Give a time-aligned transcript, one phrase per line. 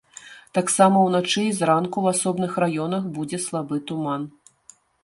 [0.57, 4.21] Таксама ўначы і зранку ў асобных раёнах будзе слабы туман.